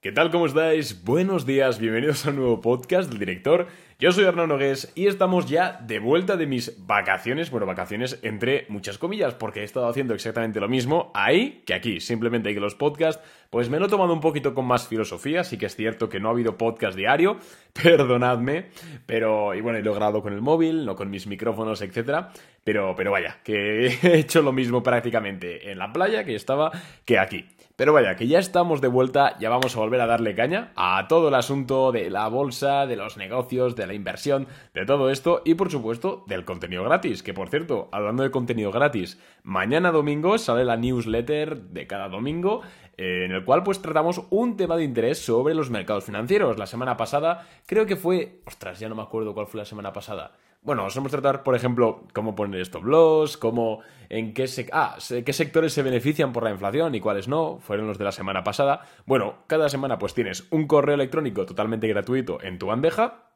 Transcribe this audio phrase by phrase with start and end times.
[0.00, 0.30] ¿Qué tal?
[0.30, 1.02] ¿Cómo estáis?
[1.02, 3.66] Buenos días, bienvenidos a un nuevo podcast del director.
[3.98, 8.64] Yo soy Hernán Nogués y estamos ya de vuelta de mis vacaciones, bueno, vacaciones entre
[8.68, 11.98] muchas comillas, porque he estado haciendo exactamente lo mismo ahí que aquí.
[11.98, 15.58] Simplemente que los podcasts, pues me lo he tomado un poquito con más filosofía, sí
[15.58, 17.38] que es cierto que no ha habido podcast diario,
[17.82, 18.66] perdonadme,
[19.04, 22.30] pero, y bueno, he logrado con el móvil, no con mis micrófonos, etcétera,
[22.62, 26.70] pero, pero vaya, que he hecho lo mismo prácticamente en la playa que estaba
[27.04, 27.46] que aquí.
[27.78, 31.06] Pero vaya, que ya estamos de vuelta, ya vamos a volver a darle caña a
[31.06, 35.42] todo el asunto de la bolsa, de los negocios, de la inversión, de todo esto
[35.44, 37.22] y por supuesto del contenido gratis.
[37.22, 42.62] Que por cierto, hablando de contenido gratis, mañana domingo sale la newsletter de cada domingo
[42.96, 46.58] eh, en el cual pues tratamos un tema de interés sobre los mercados financieros.
[46.58, 48.40] La semana pasada creo que fue...
[48.44, 50.32] Ostras, ya no me acuerdo cuál fue la semana pasada.
[50.60, 54.98] Bueno, os vamos a tratar, por ejemplo, cómo poner stop loss, cómo, en qué, ah,
[55.24, 58.42] qué sectores se benefician por la inflación y cuáles no, fueron los de la semana
[58.42, 58.82] pasada.
[59.06, 63.28] Bueno, cada semana pues tienes un correo electrónico totalmente gratuito en tu bandeja,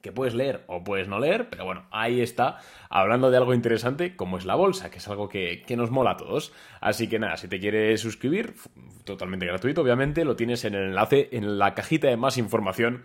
[0.00, 2.58] que puedes leer o puedes no leer, pero bueno, ahí está,
[2.88, 6.12] hablando de algo interesante como es la bolsa, que es algo que, que, nos mola
[6.12, 6.52] a todos.
[6.80, 8.54] Así que nada, si te quieres suscribir,
[9.04, 13.04] totalmente gratuito, obviamente, lo tienes en el enlace en la cajita de más información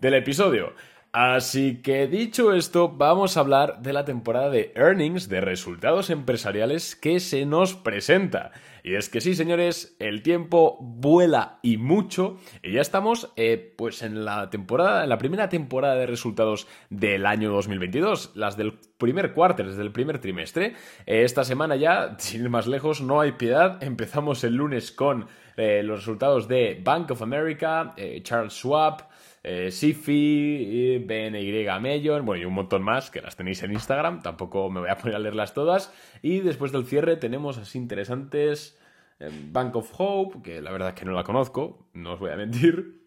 [0.00, 0.74] del episodio.
[1.12, 6.96] Así que dicho esto, vamos a hablar de la temporada de earnings, de resultados empresariales
[6.96, 8.52] que se nos presenta.
[8.82, 12.38] Y es que sí, señores, el tiempo vuela y mucho.
[12.62, 17.26] Y ya estamos, eh, pues, en la temporada, en la primera temporada de resultados del
[17.26, 20.76] año 2022, las del primer cuarto, desde el primer trimestre.
[21.04, 23.82] Eh, esta semana ya, sin ir más lejos, no hay piedad.
[23.82, 25.26] Empezamos el lunes con
[25.58, 29.11] eh, los resultados de Bank of America, Charles Schwab,
[29.42, 34.70] eh, Sifi, BNY Mellon, bueno, y un montón más que las tenéis en Instagram, tampoco
[34.70, 35.92] me voy a poner a leerlas todas.
[36.22, 38.78] Y después del cierre tenemos así interesantes
[39.18, 42.30] eh, Bank of Hope, que la verdad es que no la conozco, no os voy
[42.30, 43.02] a mentir.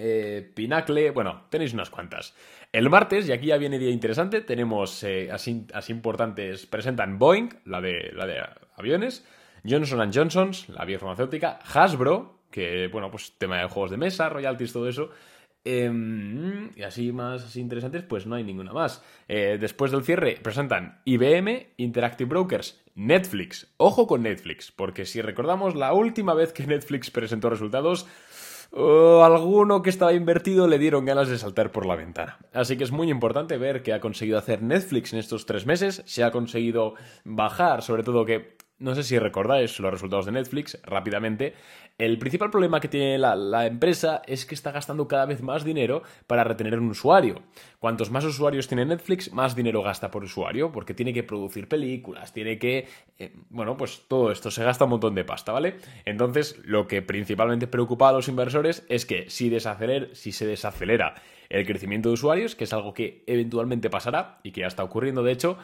[0.00, 2.34] Eh, Pinacle, bueno, tenéis unas cuantas.
[2.72, 7.48] El martes, y aquí ya viene día interesante, tenemos eh, así, así, importantes, presentan Boeing,
[7.64, 8.40] la de, la de
[8.76, 9.26] aviones,
[9.68, 14.88] Johnson Johnson, la biofarmacéutica, Hasbro, que, bueno, pues tema de juegos de mesa, royalties, todo
[14.88, 15.10] eso,
[15.70, 19.02] Em, y así más interesantes, pues no hay ninguna más.
[19.28, 23.70] Eh, después del cierre presentan IBM, Interactive Brokers, Netflix.
[23.76, 28.06] Ojo con Netflix, porque si recordamos la última vez que Netflix presentó resultados,
[28.72, 32.38] alguno que estaba invertido le dieron ganas de saltar por la ventana.
[32.54, 36.02] Así que es muy importante ver qué ha conseguido hacer Netflix en estos tres meses.
[36.06, 40.78] Se ha conseguido bajar, sobre todo que no sé si recordáis los resultados de Netflix
[40.84, 41.54] rápidamente.
[41.98, 46.04] El principal problema que tiene la, empresa es que está gastando cada vez más dinero
[46.28, 47.42] para retener un usuario.
[47.80, 52.32] Cuantos más usuarios tiene Netflix, más dinero gasta por usuario, porque tiene que producir películas,
[52.32, 52.86] tiene que...
[53.18, 55.78] Eh, bueno, pues todo esto se gasta un montón de pasta, ¿vale?
[56.04, 59.50] Entonces, lo que principalmente preocupa a los inversores es que si,
[60.12, 61.16] si se desacelera
[61.48, 65.24] el crecimiento de usuarios, que es algo que eventualmente pasará y que ya está ocurriendo,
[65.24, 65.58] de hecho,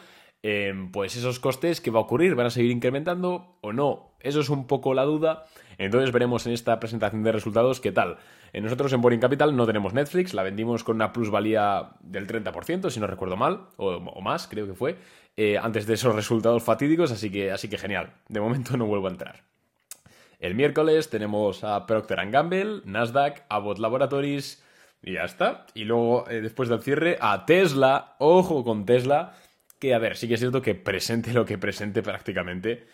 [0.47, 2.35] Em, pues esos costes, ¿qué va a ocurrir?
[2.35, 4.11] ¿Van a seguir incrementando o no?
[4.19, 5.45] Eso es un poco la duda.
[5.79, 8.17] Entonces veremos en esta presentación de resultados qué tal.
[8.53, 12.91] Eh, nosotros en Boring Capital no tenemos Netflix, la vendimos con una plusvalía del 30%,
[12.91, 14.97] si no recuerdo mal, o, más, creo que fue,
[15.35, 18.13] eh, antes de esos resultados fatídicos, así que, así que genial.
[18.29, 19.41] De momento no vuelvo a entrar.
[20.39, 24.63] El miércoles tenemos a Procter Gamble, Nasdaq, Abbott Laboratories
[25.01, 25.65] y ya está.
[25.73, 28.15] Y luego, eh, después del cierre, a Tesla.
[28.19, 29.33] Ojo con Tesla
[29.91, 32.85] a ver, sí que es cierto que presente lo que presente prácticamente,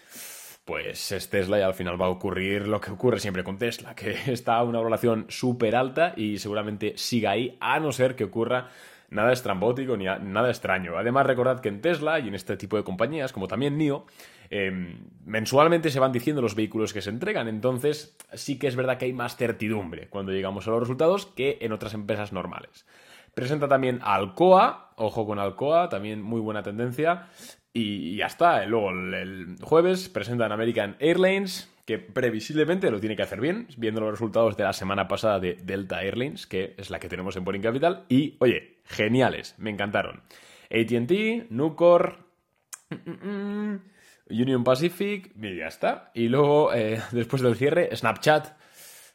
[0.65, 3.95] pues es Tesla y al final va a ocurrir lo que ocurre siempre con Tesla,
[3.95, 8.25] que está a una valoración súper alta y seguramente siga ahí, a no ser que
[8.25, 8.69] ocurra
[9.11, 10.97] nada estrambótico ni nada extraño.
[10.97, 14.05] Además, recordad que en Tesla y en este tipo de compañías, como también NIO,
[14.49, 17.47] em, mensualmente se van diciendo los vehículos que se entregan.
[17.47, 21.57] Entonces, sí que es verdad que hay más certidumbre cuando llegamos a los resultados que
[21.61, 22.85] en otras empresas normales.
[23.33, 27.27] Presenta también Alcoa, ojo con Alcoa, también muy buena tendencia.
[27.73, 28.65] Y ya está.
[28.65, 34.11] Luego el, jueves presentan American Airlines, que previsiblemente lo tiene que hacer bien, viendo los
[34.11, 37.61] resultados de la semana pasada de Delta Airlines, que es la que tenemos en Boring
[37.61, 38.05] Capital.
[38.09, 40.21] Y, oye, geniales, me encantaron.
[40.69, 42.17] ATT, Nucor,
[44.29, 46.11] Union Pacific, y ya está.
[46.13, 48.59] Y luego, eh, después del cierre, Snapchat.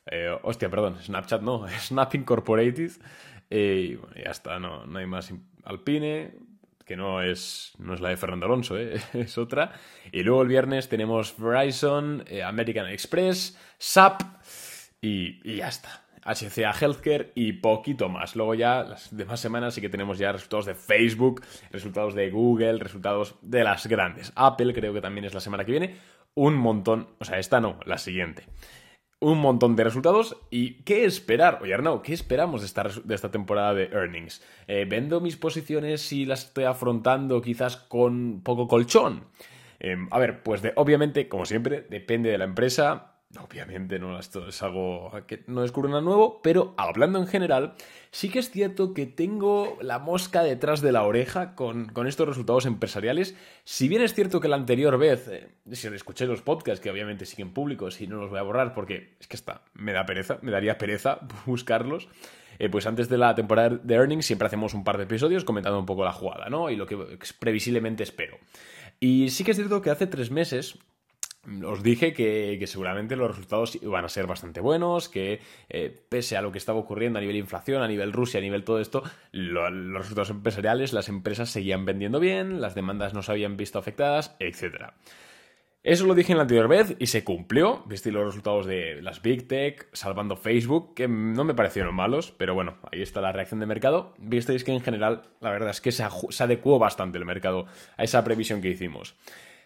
[0.09, 2.93] Eh, hostia, perdón, Snapchat no, Snap Incorporated,
[3.51, 5.33] y bueno, ya está, no, no hay más.
[5.65, 6.35] Alpine,
[6.85, 9.01] que no es, no es la de Fernando Alonso, ¿eh?
[9.13, 9.73] es otra.
[10.13, 14.23] Y luego el viernes tenemos Verizon, eh, American Express, SAP
[15.01, 16.07] y, y ya está.
[16.27, 18.35] HCA Healthcare y poquito más.
[18.35, 22.79] Luego ya las demás semanas sí que tenemos ya resultados de Facebook, resultados de Google,
[22.79, 24.33] resultados de las grandes.
[24.35, 25.97] Apple creo que también es la semana que viene.
[26.35, 28.45] Un montón, o sea, esta no, la siguiente.
[29.21, 31.61] Un montón de resultados y qué esperar.
[31.63, 34.43] Oye, Arnau, ¿qué esperamos de esta, de esta temporada de earnings?
[34.67, 39.25] Eh, ¿Vendo mis posiciones y las estoy afrontando quizás con poco colchón?
[39.79, 43.16] Em, a ver, pues de, obviamente, como siempre, depende de la empresa.
[43.39, 47.75] Obviamente no esto es algo que no descubro nada nuevo, pero hablando en general,
[48.13, 52.67] sí que es cierto que tengo la mosca detrás de la oreja con, estos resultados
[52.67, 53.37] empresariales.
[53.65, 57.27] Si bien es cierto que la anterior vez, eh, si escuché los podcasts, que obviamente
[57.27, 60.39] siguen públicos y no los voy a borrar porque es que está, me da pereza,
[60.43, 62.09] me daría pereza buscarlos.
[62.59, 65.79] Eh, pues antes de la temporada de earnings siempre hacemos un par de episodios comentando
[65.79, 66.71] un poco la jugada, ¿no?
[66.71, 68.39] Y lo que previsiblemente espero.
[68.99, 70.79] Y sí que es cierto que hace tres meses
[71.65, 76.43] os dije que, seguramente los resultados iban a ser bastante buenos, que eh, pese a
[76.43, 79.03] lo que estaba ocurriendo a nivel inflación, a nivel Rusia, a nivel todo esto,
[79.33, 84.37] los resultados empresariales, las empresas seguían vendiendo bien, las demandas no se habían visto afectadas,
[84.41, 84.93] etc.
[85.87, 87.85] Eso lo dije en la anterior vez y se cumplió.
[87.87, 92.55] Visteis los resultados de las Big Tech, salvando Facebook, que no me parecieron malos, pero
[92.55, 94.13] bueno, ahí está la reacción de mercado.
[94.19, 97.67] Visteis que en general, la verdad es que se, se adecuó bastante el mercado
[97.97, 99.15] a esa previsión que hicimos.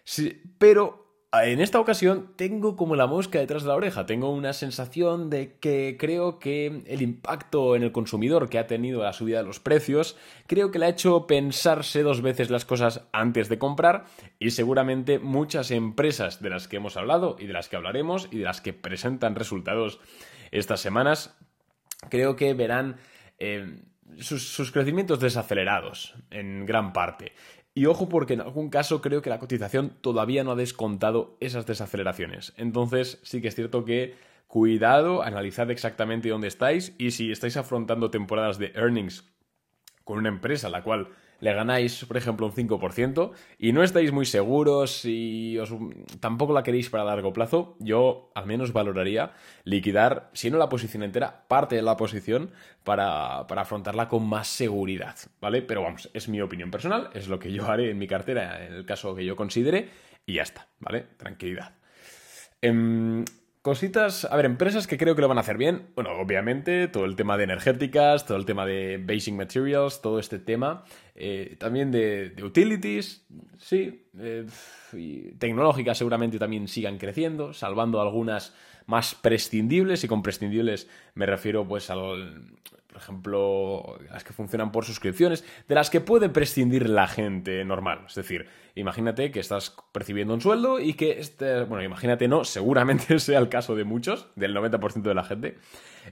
[0.05, 4.53] Sí, pero en esta ocasión tengo como la mosca detrás de la oreja, tengo una
[4.53, 9.39] sensación de que creo que el impacto en el consumidor que ha tenido la subida
[9.39, 10.17] de los precios,
[10.49, 14.07] creo que le ha hecho pensarse dos veces las cosas antes de comprar
[14.41, 18.39] y seguramente muchas empresas de las que hemos hablado y de las que hablaremos y
[18.39, 20.01] de las que presentan resultados
[20.51, 21.37] estas semanas,
[22.09, 22.97] creo que verán...
[23.39, 23.83] Eh,
[24.19, 27.33] sus, crecimientos desacelerados en gran parte.
[27.75, 31.67] Y ojo porque en algún caso creo que la cotización todavía no ha descontado esas
[31.67, 32.53] desaceleraciones.
[32.57, 34.15] Entonces sí que es cierto que
[34.49, 39.25] cuidado, analizad exactamente dónde estáis y si estáis afrontando temporadas de earnings
[40.11, 41.07] con una empresa la cual
[41.39, 43.31] le ganáis, por ejemplo, un 5%
[43.61, 45.73] y no estáis muy seguros y os,
[46.19, 51.05] tampoco la queréis para largo plazo, yo al menos valoraría liquidar, si no la posición
[51.05, 52.51] entera, parte de la posición
[52.83, 55.63] para, para afrontarla con más seguridad, ¿vale?
[55.63, 58.73] Pero vamos, es mi opinión personal, es lo que yo haré en mi cartera en
[58.73, 59.91] el caso que yo considere
[60.27, 61.07] y ya está, ¿vale?
[61.17, 61.73] Tranquilidad.
[62.61, 63.25] Em,
[63.63, 65.91] Cositas, a ver, empresas que creo que lo van a hacer bien.
[65.95, 70.39] Bueno, obviamente, todo el tema de energéticas, todo el tema de basic materials, todo este
[70.39, 70.85] tema.
[71.15, 73.27] Eh, también de, utilities,
[73.59, 74.07] sí.
[74.19, 74.47] Eh,
[74.95, 78.55] y tecnológicas seguramente también sigan creciendo, salvando algunas
[78.87, 80.05] más prescindibles.
[80.05, 82.61] Y con prescindibles me refiero pues al,
[82.91, 88.01] por ejemplo, las que funcionan por suscripciones, de las que puede prescindir la gente normal.
[88.09, 93.19] Es decir, imagínate que estás percibiendo un sueldo y que, este, bueno, imagínate no, seguramente
[93.21, 95.59] sea el caso de muchos, del 90% de la gente,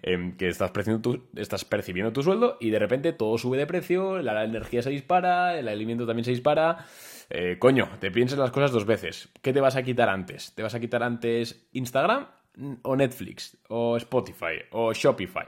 [0.03, 3.67] em, que estás percibiendo, tu, estás percibiendo tu sueldo y de repente todo sube de
[3.67, 6.87] precio, la energía se dispara, el alimento también se dispara.
[7.31, 9.29] Eh, coño, te piensas las cosas dos veces.
[9.43, 10.55] ¿Qué te vas a quitar antes?
[10.55, 12.27] ¿Te vas a quitar antes Instagram
[12.83, 15.47] o Netflix, o Spotify, o Shopify.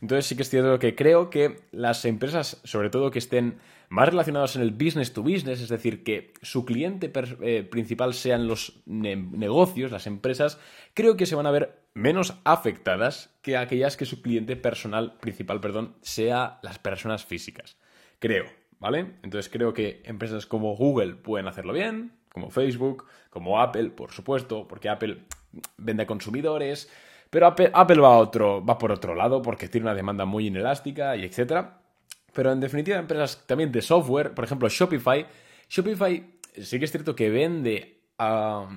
[0.00, 3.58] Entonces sí que es cierto que creo que las empresas, sobre todo que estén
[3.88, 7.12] más relacionadas en el business to business, es decir, que su cliente
[7.42, 10.58] eh, principal sean los negocios, las empresas,
[10.94, 15.60] creo que se van a ver menos afectadas que aquellas que su cliente personal principal,
[15.60, 17.78] perdón, sea las personas físicas.
[18.18, 18.46] Creo,
[18.78, 19.14] ¿vale?
[19.22, 24.68] Entonces creo que empresas como Google pueden hacerlo bien, como Facebook, como Apple, por supuesto,
[24.68, 25.22] porque Apple
[25.76, 26.88] vende a consumidores,
[27.30, 31.16] pero Apple, va, a otro, va por otro lado porque tiene una demanda muy inelástica
[31.16, 31.80] y etcétera.
[32.32, 35.26] Pero en definitiva, empresas también de software, por ejemplo Shopify,
[35.68, 38.68] Shopify sí que es cierto que vende a,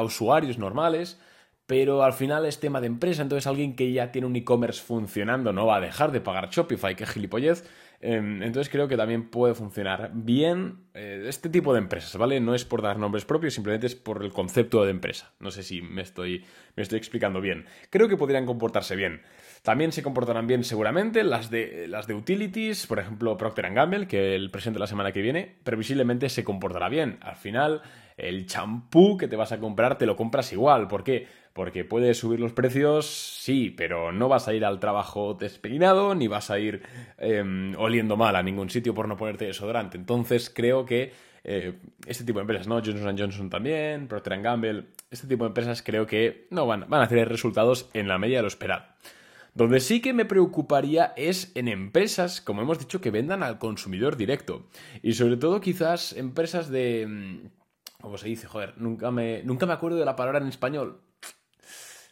[0.00, 1.20] usuarios normales,
[1.66, 5.52] pero al final es tema de empresa, entonces alguien que ya tiene un e-commerce funcionando
[5.52, 7.64] no va a dejar de pagar Shopify, que gilipollez.
[8.06, 12.38] Em, entonces creo que también puede funcionar bien eh, este tipo de empresas, ¿vale?
[12.38, 15.32] No es por dar nombres propios, simplemente es por el concepto de empresa.
[15.40, 16.44] No sé si me estoy,
[16.76, 17.64] me estoy explicando bien.
[17.88, 19.22] Creo que podrían comportarse bien.
[19.64, 24.34] También se comportarán bien seguramente las de, las de utilities, por ejemplo Procter Gamble, que
[24.34, 27.16] el presente la semana que viene, previsiblemente se comportará bien.
[27.22, 27.80] Al final,
[28.18, 30.86] el champú que te vas a comprar te lo compras igual.
[30.86, 31.26] ¿Por qué?
[31.54, 36.28] Porque puedes subir los precios, sí, pero no vas a ir al trabajo despeinado, ni
[36.28, 36.82] vas a ir
[37.16, 39.96] em, oliendo mal a ningún sitio por no ponerte desodorante.
[39.96, 41.10] Entonces creo que
[41.42, 41.72] eh,
[42.06, 42.82] este tipo de empresas, ¿no?
[42.84, 47.04] Johnson Johnson también, Procter Gamble, este tipo de empresas creo que no van, van a
[47.04, 48.84] hacer resultados en la media de lo esperado.
[49.54, 54.16] Donde sí que me preocuparía es en empresas, como hemos dicho, que vendan al consumidor
[54.16, 54.66] directo.
[55.00, 57.06] Y sobre todo quizás empresas de...
[57.08, 57.50] Mm,
[58.00, 58.48] ¿Cómo se dice?
[58.48, 61.00] Joder, nunca me, nunca me acuerdo de la palabra en español.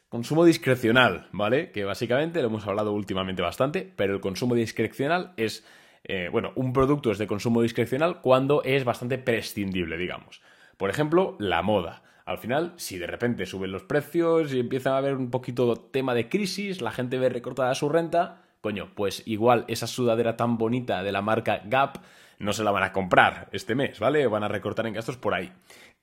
[0.08, 1.72] Consumo discrecional, ¿vale?
[1.72, 5.66] Que básicamente lo hemos hablado últimamente bastante, pero el consumo discrecional es,
[6.04, 10.42] eh, bueno, un producto es de consumo discrecional cuando es bastante prescindible, digamos.
[10.76, 12.02] Por ejemplo, la moda.
[12.32, 16.14] Al final, si de repente suben los precios y empieza a haber un poquito tema
[16.14, 21.02] de crisis, la gente ve recortada su renta, coño, pues igual esa sudadera tan bonita
[21.02, 21.98] de la marca Gap
[22.38, 24.26] no se la van a comprar este mes, ¿vale?
[24.26, 25.52] Van a recortar en gastos por ahí.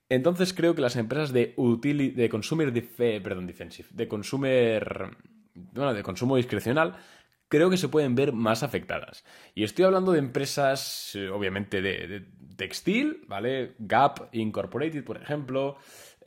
[0.08, 5.18] Entonces creo que las empresas de de consumer perdón, defensive, de consumer
[5.54, 6.96] bueno, de consumo discrecional
[7.50, 9.26] creo que se pueden ver más afectadas.
[9.56, 13.74] Y estoy hablando de empresas, eh, obviamente, de, textil, ¿vale?
[13.80, 15.78] Gap Incorporated, por ejemplo.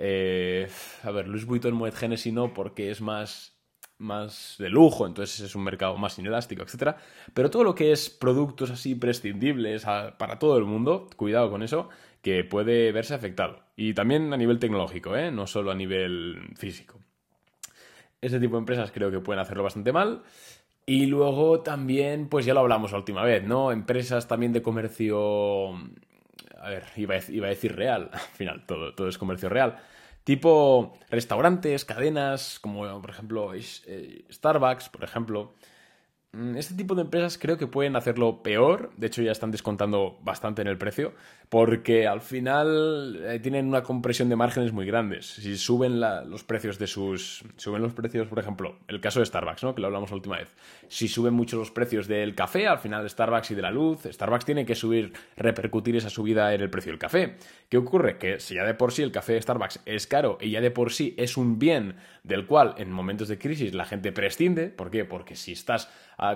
[0.05, 0.69] Eh,
[1.05, 3.57] a ver, Louis Vuitton Moet Genesis no, porque es más,
[3.99, 6.97] más de lujo, entonces es un mercado más inelástico, etc.
[7.33, 11.89] Pero todo lo que es productos así prescindibles para todo el mundo, cuidado con eso,
[12.21, 13.61] que puede verse afectado.
[13.77, 15.31] Y también a nivel tecnológico, ¿eh?
[15.31, 16.99] no solo a nivel físico.
[18.21, 20.25] Ese tipo de empresas creo que pueden hacerlo bastante mal.
[20.85, 23.71] Y luego también, pues ya lo hablamos la última vez, ¿no?
[23.71, 25.75] Empresas también de comercio.
[26.61, 28.11] A ver, iba a, decir real.
[28.13, 29.79] Al final, todo, todo es comercio real.
[30.25, 35.55] Tipo restaurantes, cadenas, como por ejemplo eh, Starbucks, por ejemplo.
[36.35, 40.19] Mm, este tipo de empresas creo que pueden hacerlo peor, de hecho ya están descontando
[40.23, 41.13] bastante en el precio,
[41.51, 45.27] porque al final eh, tienen una compresión de márgenes muy grandes.
[45.27, 47.45] Si suben los precios de sus...
[47.57, 49.75] Suben los precios, por ejemplo, el caso de Starbucks, ¿no?
[49.75, 50.57] Que lo hablamos la última vez.
[50.89, 54.47] Si suben mucho los precios del café, al final Starbucks y de la luz, Starbucks
[54.47, 57.37] tiene que subir, repercutir esa subida en el precio del café.
[57.69, 58.17] ¿Qué ocurre?
[58.17, 60.71] Que si ya de por sí el café de Starbucks es caro y ya de
[60.71, 64.91] por sí es un bien del cual en momentos de crisis la gente prescinde, ¿por
[64.91, 65.05] qué?
[65.05, 65.91] Porque si estás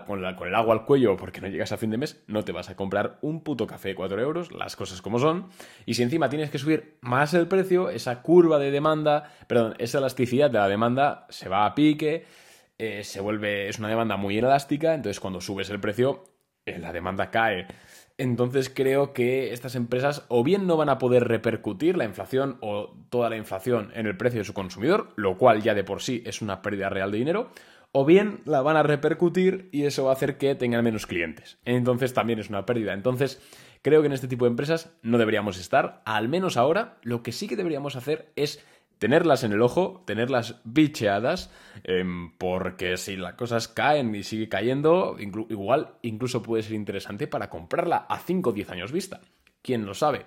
[0.07, 2.71] con, el agua al cuello porque no llegas a fin de mes, no te vas
[2.71, 5.49] a comprar un puto café de 4 euros, las cosas como son.
[5.85, 9.99] Y si encima tienes que subir más el precio, esa curva de demanda, perdón, esa
[9.99, 12.25] elasticidad de la demanda se va a pique,
[12.79, 16.25] eh, se vuelve, es una demanda muy elástica, entonces cuando subes el precio,
[16.65, 17.67] eh, la demanda cae.
[18.19, 22.95] Entonces creo que estas empresas o bien no van a poder repercutir la inflación o
[23.11, 26.23] toda la inflación en el precio de su consumidor, lo cual ya de por sí
[26.25, 27.51] es una pérdida real de dinero,
[27.93, 31.59] o bien la van a repercutir y eso va a hacer que tengan menos clientes.
[31.65, 32.93] Entonces también es una pérdida.
[32.93, 33.41] Entonces
[33.83, 36.99] creo que en este tipo de empresas no deberíamos estar, al menos ahora.
[37.03, 38.65] Lo que sí que deberíamos hacer es
[38.99, 41.51] tenerlas en el ojo, tenerlas bicheadas,
[41.85, 47.51] em, porque si las cosas caen y sigue cayendo, igual incluso puede ser interesante para
[47.51, 49.21] comprarla a 5 o 10 años vista.
[49.63, 50.27] ¿Quién lo sabe?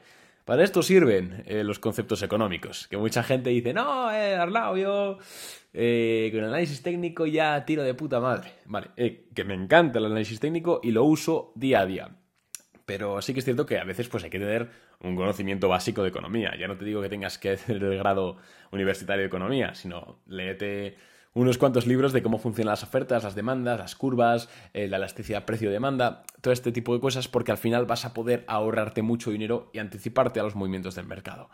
[0.50, 5.20] Para esto sirven eh, los conceptos económicos, que mucha gente dice, no, eh, Arnau, yo
[5.74, 8.54] eh, con análisis técnico ya tiro de puta madre.
[8.66, 12.10] Vale, eh, que me encanta el análisis técnico y lo uso día a día.
[12.88, 16.02] Pero sí que es cierto que a veces pues hay que tener un conocimiento básico
[16.02, 16.56] de economía.
[16.60, 18.38] Ya no te digo que tengas que hacer el grado
[18.72, 20.98] universitario de economía, sino léete
[21.40, 25.46] unos cuantos libros de cómo funcionan las ofertas, las demandas, las curvas, eh, la elasticidad
[25.46, 29.70] precio-demanda, todo este tipo de cosas, porque al final vas a poder ahorrarte mucho dinero
[29.74, 31.50] y anticiparte a los movimientos del mercado.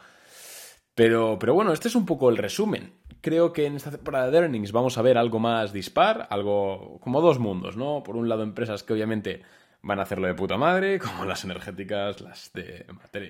[0.96, 2.94] Pero, pero bueno, este es un poco el resumen.
[3.22, 7.22] Creo que en esta temporada de earnings vamos a ver algo más dispar, algo como
[7.22, 8.02] dos mundos, ¿no?
[8.04, 9.44] Por un lado, empresas que obviamente
[9.86, 12.86] van a hacerlo de puta madre, como las energéticas, las de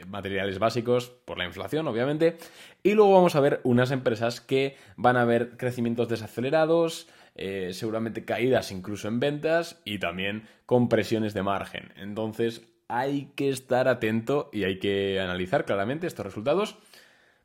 [0.08, 2.38] materiales básicos, por la inflación, obviamente.
[2.82, 8.24] Y luego vamos a ver unas empresas que van a ver crecimientos desacelerados, eh, seguramente
[8.24, 11.92] caídas incluso en ventas y también compresiones de margen.
[11.98, 16.78] Entonces hay que estar atento y hay que analizar claramente estos resultados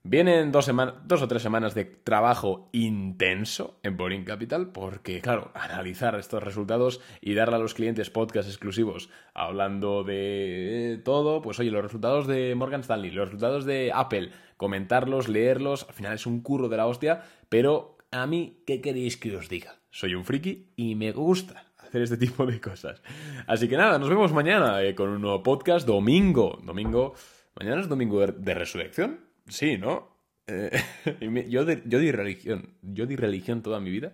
[0.03, 0.71] Vienen dos,
[1.05, 7.03] dos o tres semanas de trabajo intenso en Boring Capital porque, claro, analizar estos resultados
[7.21, 12.55] y darle a los clientes podcasts exclusivos hablando de todo, pues oye, los resultados de
[12.55, 16.87] Morgan Stanley, los resultados de Apple, comentarlos, leerlos, al final es un curro de la
[16.87, 19.81] hostia, pero a mí, ¿qué queréis que os diga?
[19.91, 23.03] Soy un friki y me gusta hacer este tipo de cosas.
[23.47, 27.13] Así que nada, nos vemos mañana eh, con un nuevo podcast, domingo, domingo,
[27.55, 29.30] mañana es domingo de resurrección.
[29.49, 30.17] Sí, ¿no?
[30.47, 30.71] Eh,
[31.49, 34.13] yo, di religión, yo di religión toda mi vida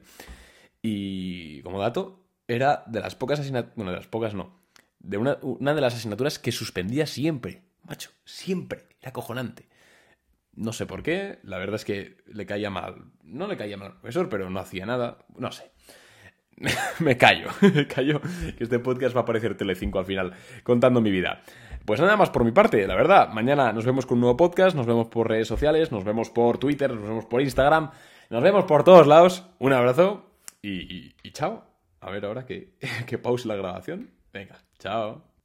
[0.83, 4.61] y como dato era de las pocas asignaturas, bueno, de las pocas no,
[4.99, 9.69] de una, de las asignaturas que suspendía siempre, macho, siempre, era acojonante.
[10.55, 13.89] No sé por qué, la verdad es que le caía mal, no le caía mal
[13.89, 15.71] al profesor, pero no hacía nada, no sé.
[17.01, 18.21] me callo, me callo,
[18.57, 21.43] que este podcast va a aparecer Telecinco al final, contando mi vida.
[21.87, 23.29] Pues nada más por mi parte, la verdad.
[23.33, 26.59] Mañana nos vemos con un nuevo podcast, nos vemos por redes sociales, nos vemos por
[26.59, 27.93] Twitter, nos vemos por Instagram,
[28.29, 29.47] nos vemos por todos lados.
[29.61, 30.27] Un abrazo
[30.63, 31.65] y, chao.
[32.01, 32.75] A ver ahora que,
[33.07, 34.11] que pause la grabación.
[34.33, 35.36] Venga, chao.